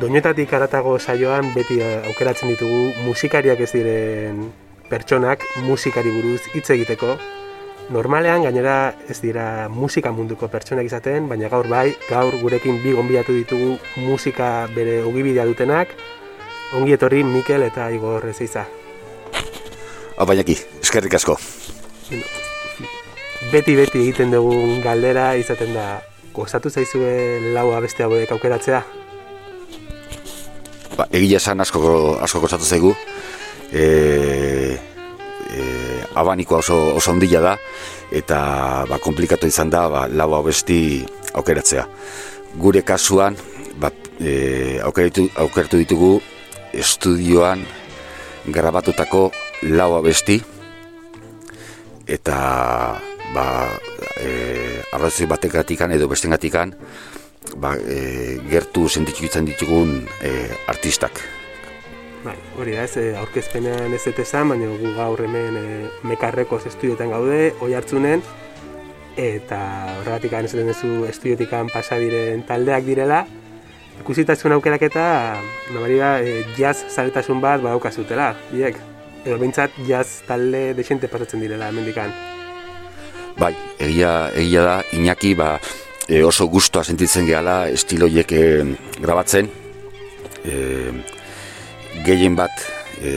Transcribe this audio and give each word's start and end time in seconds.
doinetatik 0.00 0.52
aratago 0.56 0.94
saioan 0.98 1.50
beti 1.52 1.76
eh, 1.84 2.00
aukeratzen 2.08 2.48
ditugu 2.48 2.94
musikariak 3.04 3.60
ez 3.60 3.70
diren 3.74 4.46
pertsonak 4.88 5.44
musikari 5.66 6.10
buruz 6.14 6.40
hitz 6.54 6.70
egiteko. 6.72 7.18
Normalean 7.90 8.46
gainera 8.46 8.94
ez 9.10 9.18
dira 9.20 9.68
musika 9.68 10.12
munduko 10.14 10.48
pertsonak 10.48 10.86
izaten, 10.86 11.26
baina 11.28 11.50
gaur 11.52 11.68
bai, 11.68 11.90
gaur 12.08 12.36
gurekin 12.40 12.78
bi 12.82 12.94
gonbidatu 12.96 13.34
ditugu 13.34 13.76
musika 13.98 14.68
bere 14.74 15.00
ogibidea 15.02 15.44
dutenak, 15.48 15.92
ongi 16.78 16.94
etorri 16.94 17.24
Mikel 17.26 17.66
eta 17.66 17.90
Igor 17.90 18.28
Ezeiza. 18.30 18.64
Apainaki, 20.16 20.56
eskerrik 20.80 21.18
asko. 21.18 21.36
Beti 23.50 23.74
beti 23.74 24.04
egiten 24.04 24.32
dugun 24.32 24.78
galdera 24.84 25.34
izaten 25.40 25.74
da 25.74 25.90
gozatu 26.32 26.70
zaizue 26.70 27.52
lau 27.52 27.72
abeste 27.74 28.06
hauek 28.06 28.32
aukeratzea. 28.38 28.84
Ba, 31.00 31.06
egia 31.16 31.38
esan 31.40 31.62
asko, 31.64 31.80
asko 32.20 32.42
gozatu 32.44 32.66
zaigu. 32.68 32.90
E, 33.72 33.84
e, 35.48 35.62
abanikoa 36.20 36.58
oso, 36.60 36.76
oso 36.98 37.14
ondila 37.14 37.40
da, 37.40 37.54
eta 38.12 38.40
ba, 38.90 38.98
komplikatu 39.00 39.48
izan 39.48 39.72
da 39.72 39.86
ba, 39.88 40.04
lau 40.12 40.34
abesti 40.36 41.00
aukeratzea. 41.40 41.86
Gure 42.60 42.82
kasuan, 42.84 43.38
ba, 43.80 43.88
e, 44.20 44.76
aukeratu, 44.84 45.30
aukeratu 45.40 45.80
ditugu 45.80 46.18
estudioan 46.76 47.64
grabatutako 48.52 49.30
lau 49.72 49.94
abesti, 49.96 50.36
eta 52.04 52.36
ba, 53.32 53.46
e, 54.20 54.28
arrazoi 54.92 55.30
batekatikan 55.32 55.96
edo 55.96 56.12
bestengatikan 56.12 56.76
ba, 57.56 57.74
e, 57.76 58.38
gertu 58.50 58.88
sentitu 58.88 59.24
izan 59.24 59.48
ditugun 59.48 60.00
e, 60.22 60.32
artistak. 60.68 61.20
Bai, 62.20 62.36
hori 62.60 62.74
da, 62.76 62.84
ez, 62.84 62.96
eh, 63.00 63.16
aurkezpenean 63.16 63.94
ez 63.96 64.02
esan, 64.06 64.50
baina 64.52 64.68
gu 64.68 64.92
gaur 64.96 65.22
hemen 65.24 65.56
e, 65.56 65.64
mekarrekoz 66.04 66.66
estudioetan 66.68 67.08
gaude, 67.10 67.54
oi 67.64 67.72
hartzunen, 67.74 68.22
eta 69.16 69.60
horregatik 70.00 70.32
ez 70.32 70.52
duzu 70.52 71.06
estudiotikan 71.08 71.68
pasa 71.72 71.96
diren 71.96 72.44
taldeak 72.44 72.84
direla, 72.84 73.24
ikusitasun 74.00 74.52
aukerak 74.52 74.82
eta 74.82 75.40
nabari 75.72 75.96
da, 75.96 76.20
e, 76.20 76.44
jazz 76.58 76.84
zaretasun 76.90 77.40
bat 77.40 77.62
badaukazutela, 77.62 78.34
biek, 78.52 78.76
edo 79.24 79.38
bintzat 79.38 79.70
jazz 79.88 80.20
talde 80.28 80.74
desente 80.74 81.08
pasatzen 81.08 81.40
direla 81.40 81.68
hemendikan. 81.68 82.12
Bai, 83.40 83.54
egia, 83.78 84.28
egia 84.36 84.62
da, 84.62 84.82
Iñaki 84.92 85.34
ba, 85.34 85.54
e, 86.10 86.22
oso 86.26 86.48
gustoa 86.50 86.82
sentitzen 86.84 87.28
gehala 87.30 87.68
estiloiek 87.70 88.32
e, 88.34 88.44
grabatzen. 89.00 89.50
E, 90.44 90.54
gehien 92.04 92.36
bat 92.38 92.64
e, 92.98 93.14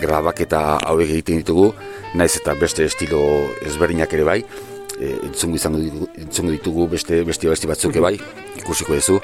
grabaketa 0.00 0.78
hauek 0.86 1.10
egiten 1.10 1.42
ditugu, 1.42 1.72
naiz 2.14 2.36
eta 2.38 2.54
beste 2.58 2.86
estilo 2.86 3.22
ezberdinak 3.66 4.14
ere 4.14 4.28
bai, 4.28 4.40
e, 4.98 5.16
entzungu 5.28 5.58
izango 5.58 5.82
ditugu, 5.82 6.08
entzungu 6.24 6.54
ditugu 6.56 6.88
beste 6.94 7.22
beste 7.26 7.50
beste 7.50 7.70
batzuk 7.70 7.98
bai, 8.04 8.16
ikusiko 8.62 8.94
duzu 8.98 9.20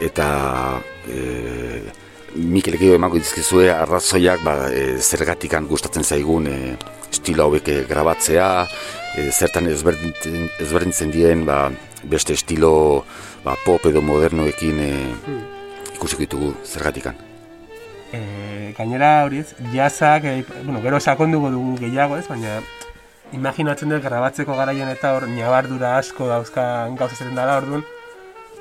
eta 0.00 0.80
e, 1.08 1.82
Mikel 2.34 2.78
Gio 2.80 2.94
emango 2.96 3.18
dizkizue 3.20 3.68
arrazoiak 3.74 4.42
ba, 4.46 4.54
e, 4.72 4.96
zergatikan 4.98 5.66
gustatzen 5.68 6.06
zaigun 6.06 6.48
e, 6.48 6.56
estilo 7.10 7.48
hauek 7.48 7.68
e, 7.68 7.78
grabatzea, 7.90 8.50
e, 9.16 9.30
zertan 9.30 9.68
ezberdintzen, 9.70 10.48
ezberdintzen 10.62 11.10
dien 11.14 11.44
ba, 11.48 11.68
beste 12.04 12.36
estilo 12.38 13.04
ba, 13.44 13.56
pop 13.64 13.86
edo 13.90 14.02
modernoekin 14.04 14.80
e, 14.84 14.92
ikusiko 15.96 16.24
ditugu 16.24 16.52
zergatikan. 16.64 17.18
E, 18.10 18.72
gainera 18.76 19.20
hori 19.26 19.44
ez, 19.44 19.54
jazak, 19.74 20.24
e, 20.26 20.44
bueno, 20.64 20.80
gero 20.82 21.00
sakonduko 21.00 21.50
dugu 21.54 21.76
gehiago 21.84 22.18
ez, 22.18 22.26
baina 22.28 22.58
imaginatzen 23.36 23.92
dut 23.92 24.02
grabatzeko 24.02 24.56
garaien 24.58 24.90
eta 24.90 25.14
hor 25.14 25.28
nabardura 25.30 25.96
asko 26.00 26.26
dauzkan 26.30 26.96
gauza 26.98 27.14
zeren 27.14 27.38
dara 27.38 27.60
orduan, 27.60 27.84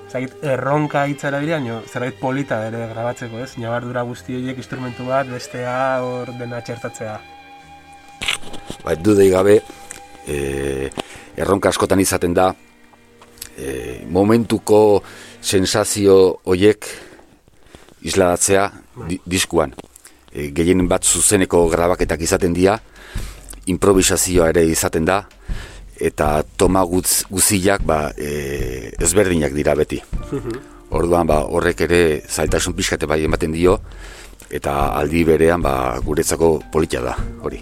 zait, 0.10 0.36
erronka 0.46 1.06
hitza 1.10 1.30
erabila, 1.30 1.60
zerbait 1.88 2.20
polita 2.22 2.62
ere 2.68 2.86
grabatzeko, 2.94 3.42
ez? 3.46 3.56
Nabardura 3.62 4.06
guzti 4.06 4.38
horiek 4.38 4.62
instrumentu 4.62 5.10
bat, 5.10 5.30
bestea 5.30 5.76
hor 6.06 6.34
dena 6.38 6.62
txertatzea. 6.62 7.18
Ba, 8.84 8.96
dudei 8.96 9.30
gabe, 9.30 9.60
e, 10.28 10.90
erronka 11.38 11.70
askotan 11.70 12.00
izaten 12.00 12.34
da, 12.34 12.50
e, 13.58 14.02
momentuko 14.08 15.02
sensazio 15.42 16.40
horiek 16.46 16.88
isladatzea 18.02 18.70
di, 19.08 19.20
diskuan. 19.26 19.74
E, 20.32 20.52
gehienen 20.56 20.88
bat 20.88 21.04
zuzeneko 21.04 21.66
grabaketak 21.72 22.22
izaten 22.22 22.56
dira, 22.56 22.78
improvisazioa 23.70 24.50
ere 24.54 24.66
izaten 24.70 25.06
da, 25.06 25.24
eta 26.00 26.44
toma 26.58 26.84
guz, 26.88 27.26
guziak 27.30 27.84
ba, 27.86 28.08
e, 28.16 28.94
ezberdinak 29.00 29.56
dira 29.56 29.76
beti. 29.76 30.00
Orduan 30.98 31.28
ba, 31.30 31.44
horrek 31.46 31.84
ere 31.86 32.02
zailtasun 32.26 32.74
pixkate 32.74 33.06
bai 33.10 33.22
ematen 33.28 33.54
dio 33.54 33.78
eta 34.50 34.96
aldi 34.98 35.22
berean 35.28 35.62
ba, 35.62 36.00
guretzako 36.06 36.56
politia 36.74 37.04
da 37.06 37.18
hori. 37.46 37.62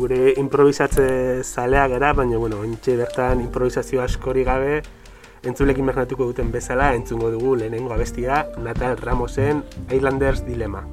Gure 0.00 0.32
improvisatze 0.40 1.42
zalea 1.44 1.82
gara, 1.92 2.14
baina 2.16 2.38
bueno, 2.40 2.62
ontsi 2.64 2.94
bertan 2.96 3.42
improvisazio 3.44 4.00
askori 4.00 4.46
gabe 4.48 4.78
entzulekin 5.44 5.84
imaginatuko 5.84 6.30
duten 6.30 6.48
bezala 6.54 6.94
entzungo 6.96 7.28
dugu 7.34 7.52
lehenengo 7.60 7.92
abestia 7.92 8.46
Natal 8.64 8.96
Ramosen 8.96 9.60
Islanders 9.92 10.46
Dilema. 10.46 10.86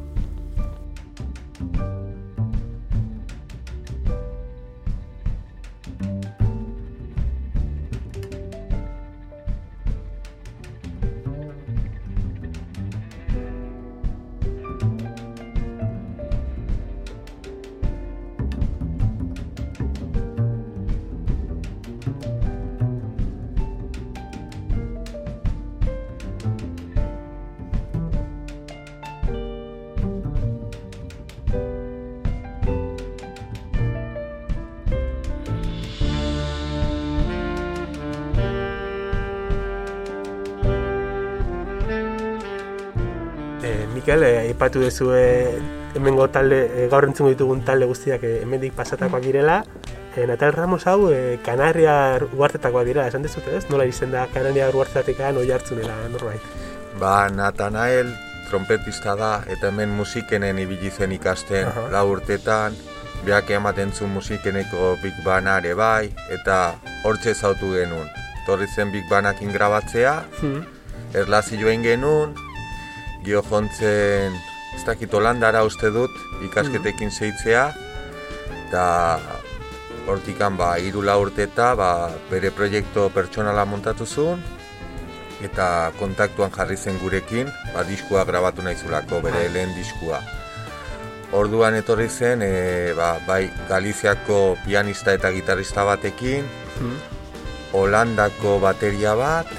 Mikel, 44.07 44.23
eh, 44.23 44.40
aipatu 44.40 44.79
duzu 44.79 45.09
eh, 45.12 45.59
hemengo 45.94 46.29
talde, 46.31 46.62
eh, 46.72 46.85
gaur 46.88 47.03
entzungo 47.03 47.28
ditugun 47.34 47.66
talde 47.68 47.90
guztiak 47.90 48.22
eh, 48.23 48.38
hemendik 48.40 48.72
pasatakoak 48.72 49.19
direla. 49.19 49.66
Eh, 50.16 50.23
Natal 50.25 50.53
Ramos 50.53 50.88
hau 50.88 51.09
eh, 51.12 51.41
Kanariar 51.44 52.23
uartetakoak 52.31 52.88
dira, 52.88 53.03
esan 53.12 53.28
dezute 53.28 53.57
ez? 53.57 53.66
Nola 53.67 53.84
izen 53.84 54.16
da 54.16 54.23
Kanariar 54.31 54.72
uartetatik 54.79 55.19
oi 55.19 55.51
hartzunela 55.51 56.07
norbait? 56.07 56.40
Ba, 57.01 57.28
Natanael 57.28 58.16
trompetista 58.47 59.17
da 59.19 59.44
eta 59.44 59.73
hemen 59.73 59.90
musikenen 59.90 60.58
ibili 60.58 60.90
zen 60.90 61.11
ikasten 61.11 61.67
uh 61.67 61.91
lau 61.91 62.08
urtetan. 62.08 62.79
Beak 63.26 63.52
ematen 63.52 63.91
zu 63.91 64.08
musikeneko 64.08 64.96
Big 65.03 65.20
Banare 65.26 65.73
bai, 65.73 66.14
eta 66.32 66.79
hortxe 67.03 67.35
zautu 67.35 67.76
genuen. 67.76 68.08
Torri 68.46 68.72
zen 68.73 68.90
Big 68.90 69.03
Banakin 69.09 69.52
grabatzea, 69.52 70.23
hmm. 70.40 70.64
erlazioen 71.14 71.84
genuen, 71.84 72.47
gio 73.25 73.41
jontzen 73.49 74.35
ez 74.75 74.84
dakit 74.85 75.14
Holandara 75.14 75.64
uste 75.66 75.90
dut 75.93 76.14
ikasketekin 76.46 77.11
zeitzea 77.11 77.66
eta 78.67 78.85
hortikan 80.08 80.58
ba 80.58 80.75
hiru 80.78 81.02
urte 81.02 81.43
eta 81.43 81.75
ba, 81.75 82.11
bere 82.29 82.52
proiektu 82.52 83.09
pertsonala 83.14 83.66
montatu 83.66 84.05
zuen 84.05 84.43
eta 85.41 85.91
kontaktuan 85.99 86.52
jarri 86.52 86.78
zen 86.78 86.97
gurekin 86.99 87.47
ba, 87.73 87.84
diskua 87.84 88.23
grabatu 88.25 88.61
naizulako 88.61 89.22
bere 89.22 89.47
bai. 89.47 89.53
lehen 89.53 89.75
diskua 89.75 90.22
Orduan 91.31 91.75
etorri 91.75 92.08
zen, 92.08 92.41
e, 92.41 92.93
ba, 92.96 93.20
bai 93.28 93.49
Galiziako 93.67 94.55
pianista 94.63 95.11
eta 95.11 95.28
gitarista 95.35 95.84
batekin, 95.84 96.46
hmm. 96.79 96.99
Holandako 97.75 98.61
bateria 98.63 99.11
bat, 99.20 99.52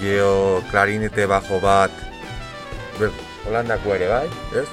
geo 0.00 0.58
klarinete 0.72 1.28
bajo 1.30 1.60
bat 1.62 2.11
Holandako 3.46 3.94
ere 3.96 4.08
bai, 4.08 4.28
ez? 4.54 4.68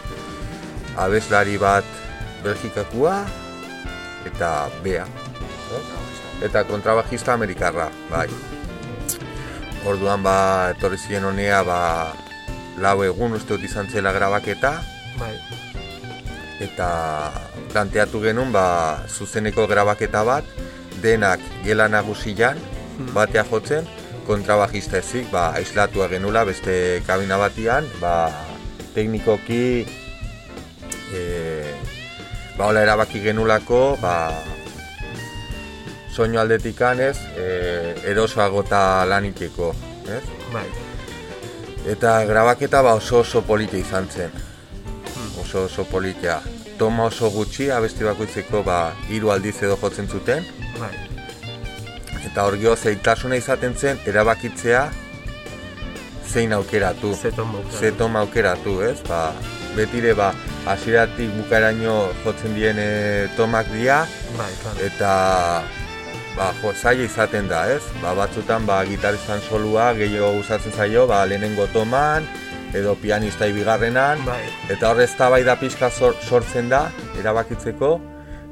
Abeslari 1.00 1.58
bat 1.58 1.86
Belgikakua 2.44 3.26
eta 4.28 4.70
Bea. 4.84 5.06
Ez? 5.78 5.84
Eta 6.50 6.64
kontrabajista 6.64 7.34
Amerikarra, 7.34 7.90
bai. 8.12 8.30
orduan 9.88 10.24
ba, 10.24 10.72
etorri 10.76 10.98
ziren 11.00 11.24
honea, 11.24 11.64
ba, 11.64 12.14
lau 12.78 13.00
egun 13.04 13.34
uste 13.38 13.56
dut 13.56 13.64
izan 13.64 13.88
zela 13.88 14.12
grabaketa. 14.12 14.74
Bai. 15.20 15.34
Eta 16.60 16.90
planteatu 17.72 18.20
genuen, 18.22 18.52
ba, 18.52 19.00
zuzeneko 19.08 19.68
grabaketa 19.68 20.24
bat, 20.28 20.44
denak 21.02 21.40
gela 21.64 21.88
nagusian, 21.88 22.60
Hmm. 23.00 23.14
batea 23.16 23.46
jotzen, 23.48 23.86
kontrabajista 24.30 25.00
ezik, 25.02 25.31
ba, 25.34 25.50
aislatua 25.58 26.08
genula 26.12 26.46
beste 26.46 27.02
kabina 27.08 27.40
batian, 27.42 27.88
ba, 28.02 28.30
teknikoki, 28.94 29.88
e, 31.18 31.24
ba, 32.58 32.68
hola 32.70 32.86
erabaki 32.86 33.24
genulako, 33.24 33.98
ba, 34.02 34.14
soinu 36.14 36.40
aldetik 36.42 36.81
ez, 36.81 37.18
e, 37.38 37.50
erosoago 38.12 38.62
eta 38.68 39.06
lanikeko, 39.10 39.74
ez? 40.06 40.24
Bai. 40.54 40.68
Eta 41.88 42.26
grabaketa 42.26 42.81
ba 42.84 42.94
oso 42.94 43.22
oso 43.24 43.42
polita 43.42 43.78
izan 43.78 44.08
zen. 44.10 44.31
Oso 45.42 45.64
oso 45.64 45.86
polita. 45.86 46.42
Toma 46.78 47.06
oso 47.06 47.30
gutxi 47.31 47.72
abesti 47.72 48.04
bakoitzeko 48.04 48.64
ba 48.64 48.94
hiru 49.10 49.31
aldiz 49.31 49.58
edo 49.64 49.78
jotzen 49.81 50.08
zuten 50.08 50.46
Bai. 50.80 51.09
Eta 52.27 52.45
hor 52.45 52.57
gero 52.60 52.75
zeitasuna 52.75 53.39
izaten 53.39 53.75
zen 53.75 54.00
erabakitzea 54.06 54.89
zein 56.30 56.54
aukeratu. 56.54 57.16
Ze 57.16 57.31
tomo. 57.31 57.63
Ze 57.80 57.92
toma 57.92 58.19
aukeratu, 58.19 58.81
ez? 58.86 59.00
Ba, 59.07 59.33
betire 59.75 60.13
ba 60.13 60.33
hasieratik 60.69 61.31
bukaeraino 61.38 62.10
jotzen 62.24 62.56
dien 62.56 62.77
e, 62.77 63.27
tomak 63.38 63.69
dira 63.74 64.04
Bai, 64.38 64.51
claro. 64.62 64.86
eta 64.86 65.12
ba, 66.36 66.51
jo, 66.62 66.74
zaila 66.74 67.06
izaten 67.06 67.50
da, 67.50 67.66
ez? 67.71 67.81
Ba, 68.04 68.13
batzutan 68.18 68.66
ba, 68.69 68.83
gitaristan 68.86 69.42
solua 69.42 69.92
gehiago 69.98 70.36
gustatzen 70.38 70.75
zaio, 70.75 71.07
ba, 71.10 71.25
lehenengo 71.25 71.68
toman, 71.74 72.27
edo 72.74 72.95
pianista 73.01 73.48
ibigarrenan, 73.50 74.21
Bai. 74.25 74.44
eta 74.69 74.92
hor 74.92 75.01
ez 75.01 75.12
da 75.18 75.56
pixka 75.56 75.89
sor, 75.89 76.16
sortzen 76.21 76.69
da, 76.69 76.92
erabakitzeko, 77.19 78.00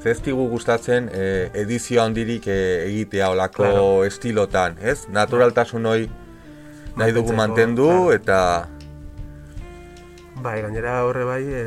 ze 0.03 0.11
ez 0.11 0.21
digu 0.21 0.47
gustatzen 0.49 1.09
e, 1.13 1.49
edizio 1.53 2.01
handirik 2.03 2.47
e, 2.47 2.57
egitea 2.85 3.29
olako 3.33 3.63
Claro. 3.63 4.03
estilotan, 4.05 4.77
ez? 4.81 5.07
Naturaltasun 5.09 5.85
hoi 5.85 6.09
nahi 6.97 7.11
dugu 7.13 7.33
mantendu, 7.33 7.87
claro. 7.87 8.11
eta 8.13 8.41
Bai, 10.37 10.59
gainera 10.61 10.99
horre 11.03 11.23
bai, 11.25 11.41
e, 11.49 11.63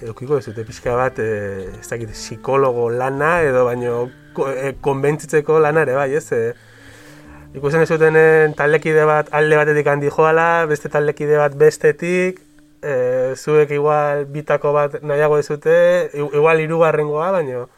edukiko 0.00 0.38
ez 0.38 0.46
dute 0.46 0.64
pixka 0.64 0.94
bat, 0.96 1.18
e, 1.20 1.66
ez 1.80 1.88
dakit, 1.90 2.14
psikologo 2.16 2.88
lana 2.88 3.42
edo 3.44 3.66
baino 3.68 4.06
ko, 4.32 4.48
e, 4.48 4.72
konbentzitzeko 4.80 5.58
lana 5.60 5.82
ere 5.84 5.98
bai, 5.98 6.08
ez? 6.16 6.24
E, 6.32 6.54
ikusten 7.56 7.84
ez 7.84 7.90
zutenen 7.92 8.54
taldekide 8.56 9.04
bat 9.08 9.28
alde 9.36 9.58
batetik 9.60 9.86
handi 9.92 10.08
joala, 10.08 10.64
beste 10.70 10.88
taldekide 10.88 11.36
bat 11.42 11.58
bestetik, 11.60 12.40
e, 12.82 13.34
zuek 13.36 13.70
igual 13.70 14.24
bitako 14.26 14.72
bat 14.72 15.02
nahiago 15.02 15.38
ez 15.38 15.48
dute, 15.48 16.10
i- 16.14 16.30
igual 16.36 16.60
hirugarrengoa, 16.60 17.30
baino 17.32 17.68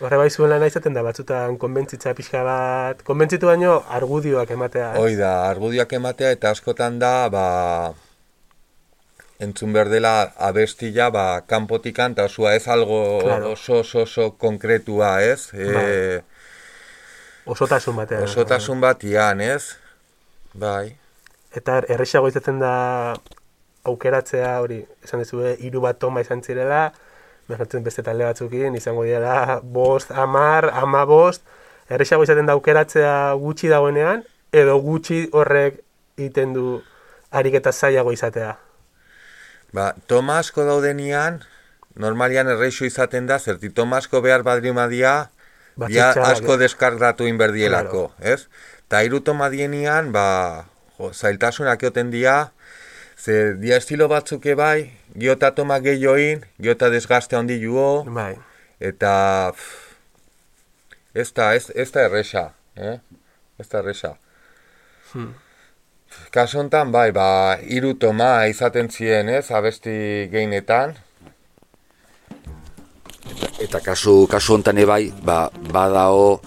horre 0.00 0.16
bai 0.20 0.30
zuen 0.30 0.50
lana 0.50 0.66
izaten 0.66 0.92
da 0.92 1.02
batzutan 1.02 1.56
konbentzitza 1.58 2.12
pixka 2.14 2.42
bat, 2.44 3.02
konbentzitu 3.06 3.46
baino 3.46 3.82
argudioak 3.88 4.50
ematea. 4.50 4.92
ez? 4.94 4.98
hoi 5.00 5.14
da, 5.16 5.48
argudioak 5.48 5.92
ematea, 5.92 6.30
eta 6.36 6.50
askotan 6.50 6.98
da, 6.98 7.28
ba, 7.32 7.46
entzun 9.40 9.72
behar 9.72 9.88
dela 9.88 10.32
abestia, 10.38 11.10
ba, 11.10 11.40
kanpotikan, 11.46 12.12
eta 12.12 12.24
osua 12.30 12.54
ez 12.54 12.66
algo 12.68 13.20
Claro. 13.22 13.52
oso, 13.52 13.80
oso, 13.80 14.02
oso 14.02 14.30
konkretua, 14.38 15.22
ez? 15.22 15.50
E, 15.54 15.72
Bai. 15.74 16.22
Osotasun 17.46 17.96
batean. 17.96 18.22
osotasun 18.24 18.80
batian, 18.80 19.40
ez? 19.40 19.76
Bai. 20.54 20.96
Eta 21.54 21.82
errexago 21.88 22.28
izaten 22.28 22.58
da 22.58 23.14
aukeratzea 23.84 24.58
hori, 24.60 24.82
esan 25.04 25.22
dezue, 25.22 25.56
hiru 25.60 25.82
bat 25.84 25.98
toma 26.00 26.22
izan 26.24 26.42
zirela, 26.42 26.92
merkatzen 27.48 27.84
beste 27.84 28.02
talde 28.02 28.24
batzukin, 28.24 28.76
izango 28.78 29.04
dira 29.04 29.60
bost, 29.62 30.10
amar, 30.10 30.70
ama 30.72 31.04
bost, 31.06 31.44
errexago 31.92 32.24
izaten 32.24 32.48
da 32.48 32.56
aukeratzea 32.56 33.14
gutxi 33.40 33.68
dagoenean, 33.72 34.24
edo 34.52 34.78
gutxi 34.80 35.26
horrek 35.32 35.82
egiten 36.16 36.54
du 36.56 36.68
ariketa 37.34 37.72
zailago 37.72 38.14
izatea. 38.14 38.54
Ba, 39.74 39.92
toma 40.06 40.38
asko 40.38 40.64
daudenian, 40.64 41.42
normalian 41.98 42.48
erreixo 42.52 42.86
izaten 42.86 43.26
da, 43.26 43.38
zerti 43.38 43.70
toma 43.74 43.98
asko 44.00 44.22
behar 44.24 44.46
badrimadia, 44.46 45.14
Ba, 45.74 45.88
txitxarrak, 45.90 46.36
asko 46.36 46.54
eh? 46.54 46.60
deskargatu 46.62 47.26
inberdielako, 47.26 48.04
ez? 48.22 48.46
Ta 48.88 49.02
hiru 49.02 49.20
toma 49.26 49.50
dienian, 49.50 50.12
ba, 50.14 50.68
jo, 50.98 51.10
zailtasunak 51.10 51.82
egoten 51.82 52.12
dia, 52.14 52.53
ze 53.24 53.54
dia 53.56 53.78
estilo 53.80 54.08
batzuk 54.08 54.44
bai, 54.56 54.92
giota 55.16 55.50
toma 55.54 55.78
gehioin, 55.80 56.44
giota 56.60 56.90
desgaste 56.90 57.36
handi 57.36 57.56
juo, 57.62 58.04
Bai, 58.04 58.36
eta 58.80 59.52
pff, 59.54 59.96
ez 61.14 61.32
da, 61.32 61.54
ez, 61.54 61.70
ez 61.74 61.90
da 61.90 62.04
erresa, 62.04 62.50
eh? 62.76 62.98
Ez 63.58 63.68
da 63.68 63.78
erresa. 63.78 64.16
Hmm. 65.12 65.32
Kasu 66.30 66.60
honetan, 66.60 66.92
bai, 66.92 67.10
ba, 67.16 67.56
hiru 67.64 67.94
toma 67.94 68.46
izaten 68.46 68.90
ziren, 68.90 69.28
ez, 69.28 69.50
abesti 69.50 70.28
gehienetan, 70.30 70.94
Eta 73.64 73.80
kasu, 73.80 74.26
kasu 74.28 74.58
hontan 74.58 74.78
ebai, 74.82 75.08
ba, 75.24 75.48
badao 75.72 76.40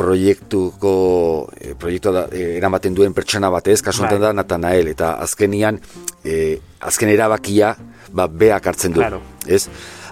proiektuko, 0.00 1.48
e, 1.60 1.74
proiektua 1.78 2.12
da, 2.12 2.22
e, 2.32 2.56
eramaten 2.58 2.94
duen 2.96 3.14
pertsona 3.16 3.50
batez, 3.52 3.80
kasu 3.84 4.02
honetan 4.02 4.20
Bai. 4.20 4.26
da 4.28 4.32
Natanael, 4.40 4.88
eta 4.92 5.12
azkenian, 5.24 5.78
e, 6.24 6.58
azken 6.80 7.12
erabakia, 7.12 7.74
ba, 8.12 8.26
beak 8.28 8.66
hartzen 8.66 8.92
du, 8.96 9.00
Claro. 9.00 9.20
ez? 9.46 9.66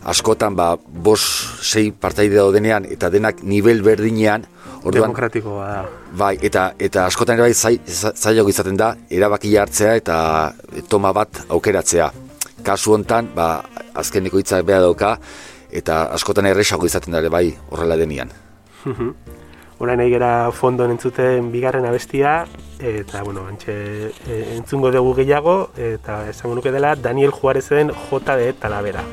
Askotan, 0.09 0.55
ba, 0.57 0.77
bos, 0.79 1.21
sei 1.63 1.91
partaide 1.93 2.37
daudenean, 2.39 2.87
eta 2.89 3.11
denak 3.11 3.43
nivel 3.43 3.83
berdinean, 3.83 4.47
orduan, 4.85 5.09
demokratikoa 5.11 5.67
da. 5.69 5.83
Bai, 6.17 6.37
eta 6.43 6.69
eta 6.79 7.07
askotan 7.11 7.35
ere 7.37 7.49
bai 7.49 7.55
zai- 7.55 7.81
za- 7.87 8.15
zailago 8.15 8.49
izaten 8.49 8.77
da 8.79 8.93
erabakia 9.11 9.63
hartzea 9.63 9.97
eta 9.99 10.55
toma 10.89 11.13
bat 11.13 11.43
aukeratzea. 11.49 12.13
Kasu 12.63 12.95
hontan, 12.95 13.33
ba, 13.35 13.63
azkeneko 13.95 14.39
hitza 14.39 14.63
bea 14.63 14.81
dauka 14.81 15.19
eta 15.71 16.05
askotan 16.15 16.47
erresago 16.47 16.87
izaten 16.87 17.13
da 17.13 17.19
ere 17.19 17.29
bai 17.29 17.57
horrela 17.71 17.97
denian. 17.97 18.31
Orain 19.79 20.01
nahi 20.01 20.11
gera 20.11 20.51
fondon 20.51 20.91
entzuten 20.91 21.53
bigarren 21.53 21.87
abestia, 21.87 22.33
eta, 22.83 23.23
bueno, 23.23 23.47
antxe 23.47 23.77
e, 24.11 24.41
entzungo 24.57 24.91
dugu 24.91 25.15
gehiago, 25.21 25.57
eta 25.93 26.25
esango 26.33 26.59
nuke 26.59 26.75
dela 26.75 26.97
Daniel 26.97 27.31
Juarezen 27.31 27.95
JD 27.95 28.59
Talavera. 28.59 29.07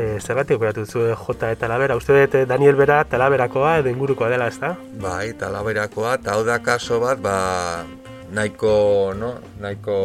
E, 0.00 0.20
zergatik 0.20 0.56
operatu 0.56 0.86
zu 0.86 1.00
J 1.12 1.34
eta 1.34 1.48
Talavera? 1.66 1.96
Uste 1.98 2.14
dut 2.16 2.34
eh, 2.38 2.46
Daniel 2.48 2.76
Bera 2.78 3.02
Talaverakoa 3.04 3.72
edo 3.82 3.90
ingurukoa 3.92 4.30
dela, 4.32 4.46
ezta? 4.48 4.72
bai, 5.02 5.32
talaberakoa, 5.36 6.14
eta 6.20 6.36
hau 6.36 6.44
da 6.46 6.56
kaso 6.64 7.00
bat, 7.02 7.20
ba, 7.20 7.84
nahiko, 8.32 9.12
no, 9.18 9.34
nahiko, 9.60 9.96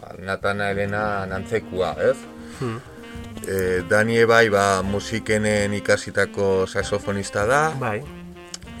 ba, 0.00 0.12
Natana 0.26 0.70
Elena 0.74 1.24
nantzekua, 1.30 1.94
ez? 2.10 2.16
Hmm. 2.58 2.76
E, 3.46 3.80
Dani 3.88 4.20
bai, 4.28 4.48
ba, 4.52 4.82
musikenen 4.82 5.72
ikasitako 5.78 6.66
saxofonista 6.66 7.46
da, 7.48 7.62
Bai, 7.80 8.02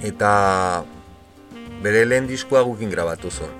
eta 0.04 0.84
bere 1.82 2.04
lehen 2.04 2.28
diskoa 2.28 2.66
gukin 2.68 2.92
grabatu 2.92 3.32
zuen. 3.32 3.56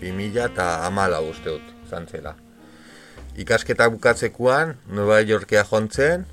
2000 0.00 0.48
eta 0.48 0.72
amala 0.86 1.20
uste 1.24 1.50
dut, 1.50 1.72
izan 1.84 2.08
zela. 2.08 2.36
Ikasketa 3.36 3.90
bukatzekuan, 3.92 4.78
Nueva 4.88 5.20
Yorkea 5.20 5.64
jontzen, 5.68 6.24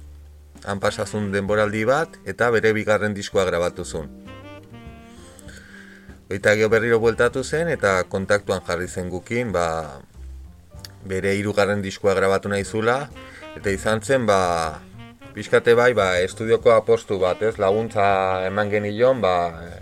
han 0.64 0.80
pasazun 0.80 1.34
denboraldi 1.34 1.84
bat, 1.84 2.16
eta 2.24 2.48
bere 2.56 2.72
bigarren 2.76 3.16
diskoa 3.16 3.44
grabatu 3.50 3.84
zuen. 3.84 4.08
Eta 6.32 6.54
gero 6.56 6.70
berriro 6.72 7.02
bueltatu 7.04 7.44
zen 7.44 7.68
eta 7.68 8.06
kontaktuan 8.10 8.64
jarri 8.66 8.88
zen 8.88 9.10
gukin, 9.12 9.52
ba, 9.52 10.00
bere 11.04 11.34
hirugarren 11.36 11.84
diskoa 11.84 12.16
grabatu 12.16 12.50
nahi 12.50 12.64
zula, 12.64 13.10
eta 13.58 13.70
izan 13.70 14.00
zen, 14.02 14.26
ba, 14.26 14.80
pixkate 15.36 15.76
bai, 15.76 15.92
ba, 15.94 16.14
estudioko 16.24 16.72
apostu 16.72 17.20
bat, 17.20 17.44
ez, 17.44 17.58
laguntza 17.60 18.08
eman 18.48 18.72
genion, 18.72 19.20
ba, 19.20 19.36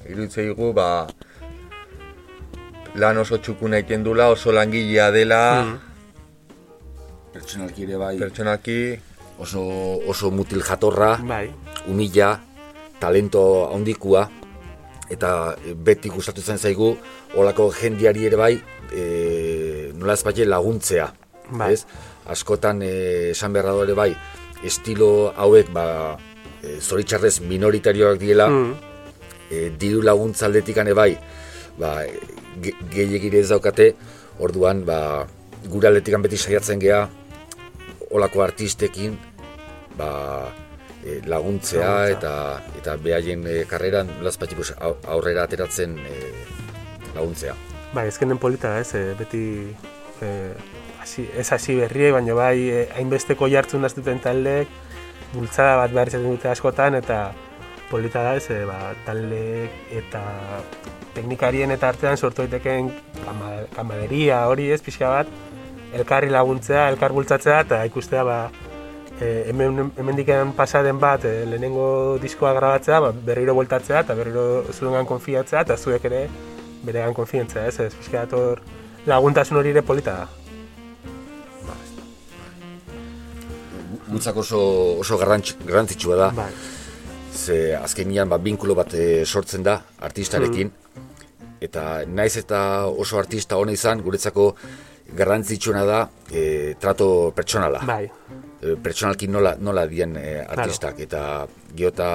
iruditzeigu, 0.10 0.74
ba, 0.74 0.90
lan 2.98 3.22
oso 3.22 3.38
txukuna 3.38 3.84
egiten 3.86 4.04
dula, 4.04 4.32
oso 4.34 4.52
langilea 4.52 5.12
dela, 5.14 5.44
mm. 5.62 5.91
Pertsonalki 7.32 7.88
ere 7.88 7.98
bai. 7.98 8.16
Pertsonalki. 8.20 8.78
Oso, 9.42 9.62
oso 10.06 10.30
mutil 10.30 10.62
jatorra, 10.62 11.16
bai. 11.26 11.48
umila, 11.90 12.36
talento 13.02 13.72
handikua, 13.74 14.28
eta 15.10 15.56
beti 15.76 16.12
gustatu 16.14 16.44
zen 16.44 16.60
zaigu, 16.60 16.92
olako 17.40 17.72
jendiari 17.74 18.28
ere 18.30 18.38
bai, 18.38 18.54
e, 18.94 19.92
nola 19.98 20.14
ez 20.14 20.46
laguntzea. 20.46 21.08
Bai. 21.52 21.74
Ez? 21.74 21.86
Askotan 22.28 22.84
e, 22.84 23.32
esan 23.32 23.54
beharra 23.54 23.74
ere 23.84 23.96
bai, 23.96 24.16
estilo 24.64 25.34
hauek 25.36 25.72
ba, 25.74 26.18
e, 26.62 26.78
zoritxarrez 26.80 27.42
minoritarioak 27.42 28.20
diela, 28.20 28.48
mm. 28.48 28.76
e, 29.50 29.70
diru 29.80 30.04
laguntza 30.04 30.46
aldetik 30.46 30.78
bai, 30.94 31.18
ba, 31.80 32.04
gehiagire 32.92 33.40
ez 33.40 33.50
daukate, 33.50 33.96
orduan, 34.40 34.86
ba, 34.86 35.26
gure 35.66 35.88
aldetik 35.88 36.16
beti 36.22 36.38
saiatzen 36.38 36.80
gea, 36.80 37.10
olako 38.12 38.44
artistekin, 38.44 39.18
ba, 39.98 40.52
e, 41.04 41.20
laguntzea 41.26 41.94
eta 42.14 42.34
eta 42.80 42.96
behaien 43.02 43.46
e, 43.48 43.62
karreran 43.70 44.10
lazpatiko 44.26 44.66
aurrera 44.84 45.46
ateratzen 45.48 45.98
e, 46.00 46.18
laguntzea. 47.16 47.56
Bai, 47.96 48.08
ezkenen 48.08 48.40
polita 48.40 48.78
ez, 48.80 48.94
e, 48.96 49.04
beti 49.20 49.44
e, 50.22 50.32
hasi, 51.02 51.28
ez 51.38 51.48
hasi 51.52 51.76
berrie, 51.82 52.12
baina 52.16 52.36
bai 52.38 52.88
hainbesteko 52.96 53.50
jartzen 53.52 53.84
daztuten 53.84 54.22
taldeek, 54.24 54.70
bultzada 55.34 55.78
bat 55.82 55.96
behar 55.96 56.12
izaten 56.12 56.30
dute 56.36 56.52
askotan, 56.52 56.96
eta 57.00 57.32
polita 57.92 58.24
da 58.24 58.36
ez, 58.40 58.48
e, 58.52 58.64
ba, 58.68 58.94
taldeek 59.06 59.96
eta 60.02 60.24
teknikarien 61.16 61.74
eta 61.76 61.90
artean 61.92 62.18
sortu 62.18 62.46
daiteken 62.46 62.92
kamaderia 63.76 64.46
hori 64.48 64.70
ez, 64.72 64.80
pixka 64.86 65.10
bat, 65.12 65.34
elkarri 65.94 66.30
laguntzea, 66.32 66.90
elkar 66.92 67.14
bultzatzea, 67.16 67.62
eta 67.66 67.82
ikustea 67.90 68.24
ba, 68.24 68.38
e, 69.22 69.46
hemen, 69.50 69.92
hemen 69.98 70.54
pasaden 70.58 71.00
bat 71.00 71.26
e, 71.26 71.46
lehenengo 71.46 72.18
diskoa 72.22 72.54
grabatzea, 72.58 73.00
ba, 73.04 73.12
berriro 73.12 73.56
bueltatzea 73.58 74.04
eta 74.06 74.16
berriro 74.16 74.64
zuengan 74.74 75.06
konfiatzea 75.06 75.62
eta 75.68 75.78
zuek 75.78 76.06
ere 76.10 76.28
beregan 76.84 77.14
konfientzea, 77.14 77.68
ez, 77.68 77.80
ez, 77.80 77.94
pixka 77.96 78.26
dator 78.26 78.62
laguntasun 79.06 79.58
hori 79.58 79.74
ere 79.76 79.84
polita 79.86 80.22
da. 80.24 80.28
Gutzak 84.12 84.38
oso, 84.42 84.60
oso 85.00 85.18
garrantzitsua 85.18 86.18
da. 86.20 86.30
Bai. 86.36 86.52
Ze 87.32 87.76
azkenian 87.78 88.30
ba, 88.30 88.38
binkulo 88.38 88.76
bat 88.76 88.94
e, 88.94 89.24
sortzen 89.26 89.64
da 89.64 89.78
artistarekin. 90.04 90.68
Mm. 90.68 91.10
Eta 91.62 91.84
naiz 92.10 92.36
eta 92.42 92.88
oso 92.90 93.20
artista 93.22 93.56
hona 93.62 93.72
izan, 93.78 94.02
guretzako 94.02 94.56
garrantzitsuna 95.16 95.84
da 95.86 96.02
e, 96.30 96.76
trato 96.80 97.32
pertsonala. 97.36 97.84
Bai. 97.86 98.06
E, 98.62 98.76
pertsonalki 98.82 99.28
nola, 99.28 99.56
nola 99.60 99.86
dien 99.88 100.16
e, 100.18 100.40
artistak. 100.42 100.98
Claro. 101.00 101.08
Eta 101.08 101.76
giota 101.76 102.12